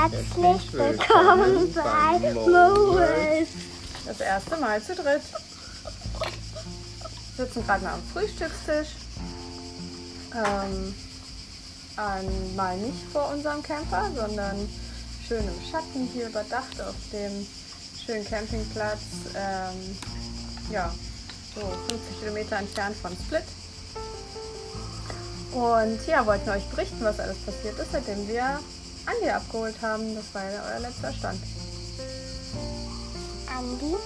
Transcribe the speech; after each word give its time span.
Herzlich 0.00 0.72
willkommen 0.72 1.74
bei 1.74 2.32
Moes. 2.32 3.48
Das 4.06 4.20
erste 4.20 4.56
Mal 4.56 4.82
zu 4.82 4.94
dritt. 4.94 5.20
Wir 7.36 7.44
sitzen 7.44 7.66
gerade 7.66 7.84
mal 7.84 7.92
am 7.92 8.02
Frühstückstisch. 8.14 8.88
Ähm, 10.34 10.94
an, 11.96 12.56
mal 12.56 12.78
nicht 12.78 13.02
vor 13.12 13.30
unserem 13.30 13.62
Camper, 13.62 14.08
sondern 14.16 14.70
schön 15.28 15.44
im 15.46 15.70
Schatten 15.70 16.08
hier 16.14 16.28
überdacht 16.28 16.80
auf 16.80 16.94
dem 17.12 17.46
schönen 18.02 18.24
Campingplatz. 18.24 19.02
Ähm, 19.34 19.98
ja, 20.70 20.94
so 21.54 21.60
50 21.60 22.20
Kilometer 22.20 22.56
entfernt 22.56 22.96
von 22.96 23.12
Split. 23.12 23.44
Und 25.52 26.06
ja, 26.06 26.24
wollten 26.24 26.48
euch 26.48 26.64
berichten, 26.70 27.04
was 27.04 27.20
alles 27.20 27.36
passiert 27.36 27.78
ist, 27.78 27.92
seitdem 27.92 28.26
wir 28.28 28.60
Andi 29.10 29.30
abgeholt 29.30 29.76
haben. 29.82 30.14
Das 30.14 30.24
war 30.32 30.50
ja 30.50 30.62
euer 30.72 30.80
letzter 30.80 31.12
Stand. 31.12 31.40
Andi, 33.46 33.96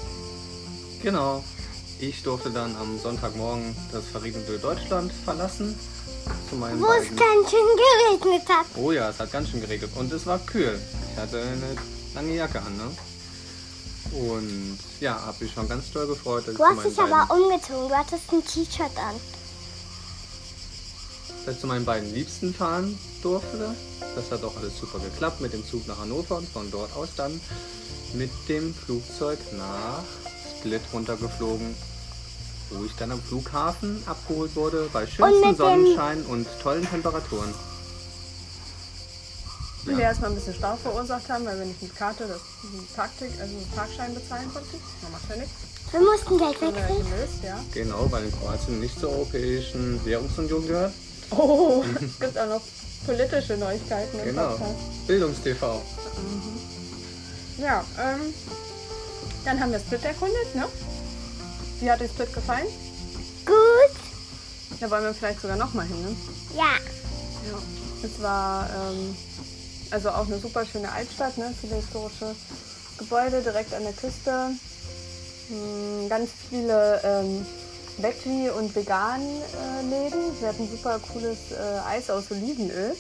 Genau. 1.03 1.45
Ich 2.01 2.23
durfte 2.23 2.51
dann 2.51 2.75
am 2.77 2.99
Sonntagmorgen 2.99 3.75
das 3.93 4.05
verregnete 4.07 4.59
Deutschland 4.59 5.13
verlassen. 5.25 5.79
Zu 6.49 6.57
meinen 6.57 6.81
wo 6.81 6.87
es 6.87 7.09
ganz 7.09 7.51
schön 7.51 7.61
geregnet 7.77 8.49
hat. 8.49 8.67
Oh 8.77 8.91
ja, 8.91 9.11
es 9.11 9.21
hat 9.21 9.31
ganz 9.31 9.51
schön 9.51 9.61
geregnet 9.61 9.91
und 9.95 10.13
es 10.13 10.27
war 10.27 10.39
kühl. 10.39 10.79
Ich 11.13 11.21
hatte 11.21 11.41
eine 11.41 11.77
lange 12.15 12.35
Jacke 12.35 12.61
an, 12.61 12.77
ne? 12.77 12.91
Und 14.19 14.79
ja, 15.01 15.21
habe 15.27 15.45
mich 15.45 15.53
schon 15.53 15.69
ganz 15.69 15.91
doll 15.93 16.07
gefreut, 16.07 16.49
dass 16.49 16.55
Du 16.55 16.63
ich, 16.63 16.69
hast 16.71 16.85
dich 16.87 16.99
aber 16.99 17.35
umgezogen. 17.35 17.89
Du 17.89 17.95
hattest 17.95 18.33
ein 18.33 18.45
T-Shirt 18.45 18.97
an. 18.97 19.21
Dass 21.45 21.55
ich 21.55 21.61
zu 21.61 21.67
meinen 21.67 21.85
beiden 21.85 22.13
Liebsten 22.15 22.55
fahren 22.55 22.99
durfte. 23.23 23.75
Das 24.15 24.31
hat 24.31 24.45
auch 24.45 24.57
alles 24.57 24.79
super 24.79 24.99
geklappt 24.99 25.41
mit 25.41 25.53
dem 25.53 25.67
Zug 25.67 25.87
nach 25.87 25.99
Hannover 25.99 26.39
und 26.39 26.49
von 26.49 26.71
dort 26.71 26.95
aus 26.95 27.09
dann 27.17 27.41
mit 28.15 28.31
dem 28.49 28.75
Flugzeug 28.75 29.39
nach 29.57 30.03
Split 30.59 30.83
runtergeflogen, 30.93 31.75
wo 32.71 32.85
ich 32.85 32.93
dann 32.95 33.11
am 33.11 33.21
Flughafen 33.21 34.03
abgeholt 34.07 34.55
wurde 34.57 34.89
bei 34.93 35.07
schönstem 35.07 35.57
Sonnenschein 35.57 36.23
und 36.23 36.47
tollen 36.63 36.89
Temperaturen. 36.89 37.53
Und 39.87 39.99
wir 39.99 40.05
erstmal 40.05 40.31
ein 40.31 40.37
bisschen 40.37 40.55
Stau 40.55 40.77
verursacht 40.77 41.29
haben, 41.29 41.45
weil 41.45 41.59
wir 41.59 41.67
nicht 41.67 41.83
mit 41.83 41.95
Karte 41.95 42.27
das 42.27 42.41
Parktick, 42.97 43.31
also 43.39 43.53
den 43.53 43.71
Parkschein 43.73 44.15
bezahlen 44.15 44.51
konnten. 44.51 44.81
Das 45.03 45.11
macht 45.11 45.29
ja 45.29 45.37
nichts. 45.37 45.55
Wir 45.91 46.01
mussten 46.01 46.39
Geld 46.39 46.57
ja 46.63 46.71
gelöst, 46.71 47.45
ja. 47.45 47.61
Genau, 47.73 48.11
weil 48.11 48.25
in 48.25 48.33
Kroatien 48.33 48.81
nicht 48.81 48.99
zur 48.99 49.11
Europäischen 49.11 50.03
Währungsunion 50.05 50.67
gehört. 50.67 50.95
Oh, 51.31 51.83
es 52.05 52.19
gibt 52.21 52.39
auch 52.39 52.49
noch 52.49 52.61
politische 53.07 53.57
Neuigkeiten 53.57 54.19
im 54.19 54.25
Genau. 54.25 54.49
Podcast. 54.51 55.07
Bildungstv. 55.07 55.63
Ja, 57.59 57.85
ähm, 58.01 58.35
dann 59.45 59.61
haben 59.61 59.73
wir 59.73 59.79
Split 59.79 60.05
erkundet, 60.05 60.55
ne? 60.55 60.67
Wie 61.81 61.91
hat 61.91 62.01
dir 62.01 62.09
Split 62.09 62.33
gefallen? 62.33 62.67
Gut. 63.45 63.97
Da 64.81 64.91
wollen 64.91 65.05
wir 65.05 65.15
vielleicht 65.15 65.41
sogar 65.41 65.57
nochmal 65.57 65.87
hin, 65.87 66.01
ne? 66.03 66.17
Ja. 66.57 66.73
Ja. 67.51 67.59
Es 68.03 68.21
war 68.23 68.69
ähm, 68.71 69.17
also 69.91 70.11
auch 70.11 70.27
eine 70.27 70.39
super 70.39 70.65
schöne 70.67 70.91
Altstadt, 70.91 71.39
ne? 71.39 71.55
viele 71.61 71.77
historische 71.77 72.35
Gebäude 72.99 73.41
direkt 73.43 73.73
an 73.75 73.83
der 73.85 73.93
Küste. 73.93 74.51
Hm, 75.49 76.09
ganz 76.09 76.31
viele 76.51 77.01
ähm, 77.05 77.47
Veggie- 77.99 78.51
und 78.51 78.75
Vegan-Läden. 78.75 80.41
Wir 80.41 80.49
hatten 80.49 80.69
super 80.71 80.99
cooles 81.13 81.39
äh, 81.53 81.79
Eis 81.89 82.11
aus 82.11 82.31
Olivenöl, 82.31 82.97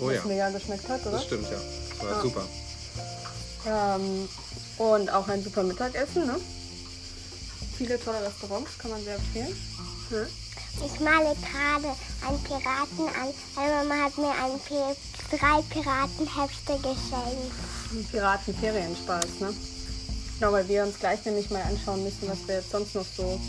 Oh 0.00 0.10
ja, 0.10 0.16
das 0.18 0.24
mega 0.26 0.50
geschmeckt 0.50 0.88
hat, 0.88 1.00
oder? 1.02 1.10
das 1.12 1.24
stimmt 1.24 1.50
ja. 1.50 1.56
Das 1.98 2.06
war 2.08 2.12
Ja. 2.16 2.22
super. 2.22 2.44
Ähm, 3.66 4.28
und 4.78 5.10
auch 5.12 5.26
ein 5.28 5.42
super 5.42 5.64
Mittagessen. 5.64 6.26
Ne? 6.26 6.36
Viele 7.76 7.98
tolle 8.00 8.22
Restaurants, 8.24 8.78
kann 8.78 8.92
man 8.92 9.02
sehr 9.02 9.16
empfehlen. 9.16 9.56
Ich 10.84 11.00
male 11.00 11.34
gerade 11.34 11.94
einen 12.26 12.42
Piraten 12.44 13.08
an. 13.20 13.34
Meine 13.56 13.84
Mama 13.84 14.04
hat 14.04 14.16
mir 14.18 14.30
ein 14.30 14.58
Pi 14.66 15.36
drei 15.36 15.60
Piratenhefte 15.68 16.72
geschenkt. 16.74 17.54
Ein 17.92 18.04
Piratenferienspaß, 18.10 19.40
ne? 19.40 19.52
Genau, 20.38 20.52
weil 20.52 20.68
wir 20.68 20.84
uns 20.84 20.98
gleich 20.98 21.24
nämlich 21.24 21.50
mal 21.50 21.62
anschauen 21.62 22.04
müssen, 22.04 22.28
was 22.28 22.46
wir 22.46 22.56
jetzt 22.56 22.70
sonst 22.70 22.94
noch 22.94 23.06
so 23.16 23.40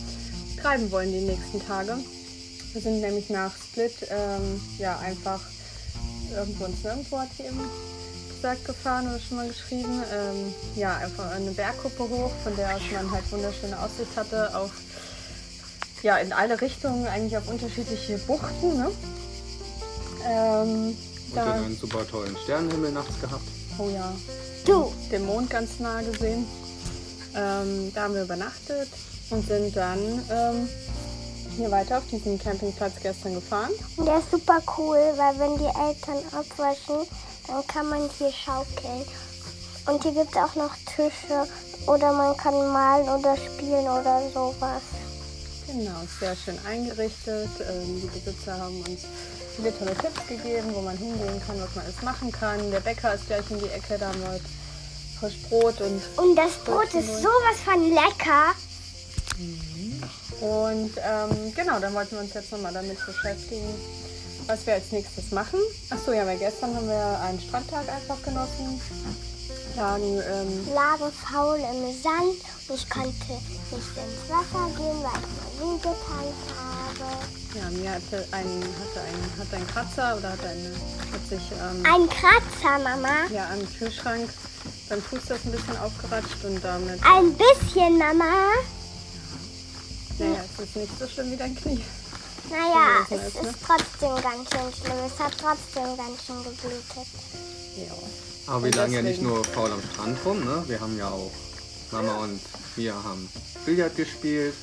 treiben 0.59 0.91
wollen 0.91 1.11
die 1.11 1.22
nächsten 1.22 1.66
Tage. 1.66 1.97
Wir 2.73 2.81
sind 2.81 3.01
nämlich 3.01 3.29
nach 3.29 3.51
Split, 3.55 3.94
ähm, 4.09 4.59
ja, 4.77 4.97
einfach 4.99 5.39
irgendwo 6.35 6.66
ins 6.66 6.83
Nirgendwo, 6.83 7.19
hat 7.19 7.29
eben 7.39 7.59
gesagt, 8.35 8.66
gefahren 8.66 9.07
oder 9.07 9.19
schon 9.19 9.38
mal 9.38 9.47
geschrieben. 9.47 10.03
Ähm, 10.13 10.53
ja, 10.75 10.97
einfach 10.97 11.31
eine 11.31 11.51
Bergkuppe 11.51 12.03
hoch, 12.03 12.31
von 12.44 12.55
der 12.55 12.75
aus 12.75 12.81
man 12.94 13.11
halt 13.11 13.31
wunderschöne 13.31 13.78
Aussicht 13.79 14.16
hatte 14.16 14.55
auf, 14.55 14.72
ja, 16.01 16.17
in 16.17 16.33
alle 16.33 16.59
Richtungen, 16.59 17.05
eigentlich 17.07 17.38
auf 17.38 17.47
unterschiedliche 17.49 18.17
Buchten, 18.19 18.78
ne? 18.78 18.91
Ähm, 20.28 20.69
Und 20.88 20.95
da, 21.35 21.45
dann 21.45 21.66
einen 21.66 21.78
super 21.78 22.07
tollen 22.07 22.35
Sternenhimmel 22.44 22.91
nachts 22.91 23.19
gehabt. 23.22 23.44
oh 23.78 23.89
ja, 23.89 24.11
Du. 24.66 24.91
den 25.11 25.25
Mond 25.25 25.49
ganz 25.49 25.79
nah 25.79 26.01
gesehen. 26.01 26.45
Ähm, 27.35 27.91
da 27.94 28.03
haben 28.03 28.13
wir 28.13 28.23
übernachtet 28.23 28.90
und 29.29 29.47
sind 29.47 29.75
dann 29.75 30.00
ähm, 30.29 30.69
hier 31.56 31.72
weiter 31.72 31.97
auf 31.97 32.07
diesen 32.12 32.40
Campingplatz 32.40 32.94
gestern 33.01 33.35
gefahren. 33.35 33.72
Und 33.97 34.06
der 34.06 34.19
ist 34.19 34.31
super 34.31 34.59
cool, 34.78 35.00
weil 35.16 35.40
wenn 35.40 35.57
die 35.57 35.66
Eltern 35.66 36.23
abwaschen, 36.31 37.07
dann 37.47 37.67
kann 37.67 37.90
man 37.90 38.09
hier 38.17 38.31
schaukeln. 38.31 39.06
Und 39.85 40.03
hier 40.03 40.13
gibt 40.13 40.31
es 40.31 40.38
auch 40.38 40.56
noch 40.56 40.75
Tische 40.85 41.47
oder 41.88 42.13
man 42.13 42.35
kann 42.38 42.53
malen 42.72 43.09
oder 43.09 43.35
spielen 43.35 43.88
oder 43.88 44.22
sowas. 44.34 44.81
Genau, 45.67 46.01
sehr 46.19 46.35
schön 46.35 46.57
eingerichtet. 46.66 47.50
Ähm, 47.59 48.01
die 48.01 48.07
Besitzer 48.07 48.57
haben 48.57 48.79
uns 48.81 49.01
viele 49.56 49.78
tolle 49.78 49.96
Tipps 49.96 50.28
gegeben, 50.28 50.69
wo 50.73 50.81
man 50.81 50.97
hingehen 50.97 51.41
kann, 51.46 51.59
was 51.59 51.75
man 51.75 51.85
alles 51.85 52.01
machen 52.01 52.31
kann. 52.31 52.72
Der 52.72 52.79
Bäcker 52.79 53.13
ist 53.13 53.28
gleich 53.28 53.50
in 53.51 53.59
die 53.59 53.69
Ecke, 53.69 53.97
da 54.00 54.07
haben 54.07 54.19
wir 54.22 54.31
heute 54.31 54.46
frisch 55.19 55.38
Brot 55.50 55.81
und 55.81 56.02
Und 56.18 56.35
das 56.35 56.53
Brot 56.63 56.94
ist 56.94 57.22
sowas 57.22 57.57
von 57.63 57.90
lecker. 57.90 58.56
Und 60.41 60.91
ähm, 60.97 61.53
genau, 61.56 61.80
dann 61.80 61.94
wollten 61.94 62.16
wir 62.16 62.19
uns 62.22 62.34
jetzt 62.34 62.52
nochmal 62.52 62.74
damit 62.74 62.97
beschäftigen, 63.06 63.68
was 64.47 64.66
wir 64.66 64.75
als 64.75 64.91
nächstes 64.91 65.31
machen. 65.31 65.59
Achso, 65.90 66.12
ja, 66.13 66.25
weil 66.25 66.38
gestern 66.38 66.75
haben 66.75 66.88
wir 66.88 67.19
einen 67.22 67.40
Strandtag 67.41 67.88
einfach 67.90 68.22
genossen. 68.24 68.81
Lagen, 69.75 70.19
ähm, 70.19 70.68
lagen 70.74 71.12
faul 71.12 71.58
im 71.58 71.94
Sand 72.02 72.41
und 72.68 72.75
ich 72.75 72.90
konnte 72.90 73.12
nicht 73.12 73.72
ins 73.72 74.28
Wasser 74.28 74.68
gehen, 74.75 75.03
weil 75.03 75.22
ich 75.22 75.59
mal 75.59 75.75
getankt 75.78 76.46
habe. 76.58 77.59
ja, 77.59 77.69
mir 77.79 77.91
hatte 77.91 78.28
ein, 78.31 78.63
hatte 78.79 79.02
ein, 79.02 79.40
hatte 79.40 79.56
ein 79.56 79.68
Kratzer 79.68 80.18
oder 80.18 80.31
hat, 80.31 80.44
eine, 80.44 80.72
hat 81.13 81.29
sich 81.29 81.52
ähm, 81.52 81.84
Ein 81.85 82.09
Kratzer, 82.09 82.79
Mama. 82.84 83.28
ja, 83.31 83.47
am 83.53 83.62
Kühlschrank 83.78 84.29
beim 84.89 85.01
Fuß 85.01 85.22
das 85.27 85.45
ein 85.45 85.51
bisschen 85.51 85.77
aufgeratscht 85.77 86.44
und 86.44 86.63
damit, 86.63 87.00
Ein 87.03 87.33
bisschen, 87.35 87.97
Mama. 87.97 88.33
naja, 90.17 90.44
es 90.57 90.66
ist 90.66 90.75
nicht 90.75 91.00
so 91.00 91.07
schlimm 91.07 91.31
wie 91.31 91.38
dein 91.38 91.55
Knie. 91.55 91.83
Naja, 92.50 93.05
es 93.09 93.28
ist, 93.28 93.44
ne? 93.44 93.49
ist 93.49 93.59
trotzdem 93.66 94.23
ganz 94.23 94.49
schön 94.49 94.73
schlimm. 94.81 94.97
Es 95.05 95.19
hat 95.19 95.33
trotzdem 95.38 95.95
ganz 95.95 96.25
schön 96.25 96.44
geblutet. 96.44 97.07
Ja. 97.78 97.94
Aber 98.47 98.63
wir 98.63 98.72
lagen 98.72 98.94
ja 98.94 99.01
nicht 99.03 99.22
nur 99.22 99.44
faul 99.44 99.72
am 99.72 99.81
Strand 99.94 100.17
rum, 100.25 100.44
ne? 100.44 100.63
Wir 100.67 100.79
haben 100.79 100.97
ja 100.97 101.09
auch, 101.09 101.31
Mama 101.91 102.23
und 102.23 102.39
wir 102.75 102.95
haben 102.95 103.29
Billard 103.66 103.95
gespielt 103.95 104.55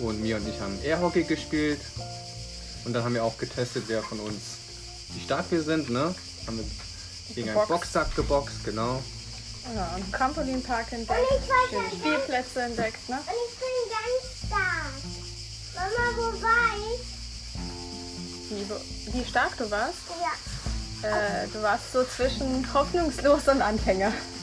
und 0.00 0.22
Mia 0.22 0.38
und 0.38 0.48
ich 0.48 0.58
haben 0.60 0.78
Airhockey 0.82 1.24
gespielt. 1.24 1.80
Und 2.86 2.94
dann 2.94 3.04
haben 3.04 3.12
wir 3.12 3.24
auch 3.24 3.36
getestet, 3.36 3.84
wer 3.88 4.02
von 4.02 4.18
uns, 4.20 4.40
wie 5.12 5.20
stark 5.20 5.44
wir 5.50 5.62
sind, 5.62 5.90
ne? 5.90 6.14
Haben 6.46 6.56
wir 6.56 6.64
gegen 7.34 7.50
einen. 7.50 7.68
Boxsack 7.68 8.16
geboxt, 8.16 8.64
genau. 8.64 9.02
Ja, 9.74 9.94
und 9.94 10.12
Trampolinpark 10.12 10.92
entdeckt, 10.92 11.20
schöne 11.70 11.90
Spielplätze 11.90 12.62
entdeckt, 12.62 13.08
ne? 13.08 13.16
Und 13.16 13.22
ich 13.22 13.58
bin 13.58 13.68
ganz 13.90 14.48
stark. 14.48 14.92
Mama, 15.74 16.04
wo 16.16 16.42
war 16.42 16.72
ich? 16.94 17.02
Wie, 18.50 19.14
wie 19.18 19.24
stark 19.24 19.56
du 19.56 19.70
warst. 19.70 19.98
Ja. 20.20 20.32
Äh, 21.08 21.48
du 21.52 21.62
warst 21.62 21.92
so 21.92 22.04
zwischen 22.04 22.66
hoffnungslos 22.74 23.48
und 23.48 23.62
Anfänger. 23.62 24.12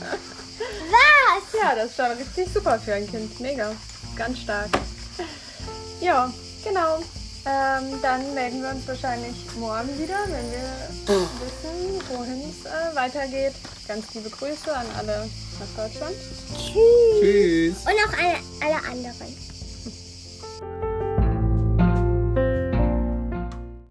Was? 0.58 1.60
Ja, 1.60 1.74
das 1.74 1.90
ist 1.90 1.96
schon 1.96 2.10
richtig 2.12 2.48
super 2.52 2.78
für 2.80 2.94
ein 2.94 3.08
Kind. 3.08 3.38
Mega. 3.38 3.72
Ganz 4.16 4.38
stark. 4.38 4.70
Ja, 6.00 6.32
genau. 6.64 7.02
Ähm, 7.48 7.98
dann 8.02 8.34
melden 8.34 8.60
wir 8.60 8.70
uns 8.70 8.86
wahrscheinlich 8.86 9.34
morgen 9.58 9.88
wieder, 9.98 10.18
wenn 10.26 10.50
wir 10.52 10.68
wissen, 11.06 12.02
wohin 12.10 12.42
es 12.50 12.66
äh, 12.66 12.94
weitergeht. 12.94 13.54
Ganz 13.86 14.12
liebe 14.12 14.28
Grüße 14.28 14.76
an 14.76 14.86
alle 14.98 15.30
nach 15.58 15.84
Deutschland. 15.84 16.14
Tschüss. 16.54 17.20
Tschüss! 17.20 17.76
Und 17.86 17.92
auch 18.04 18.18
alle, 18.18 18.36
alle 18.60 18.84
anderen. 18.84 19.57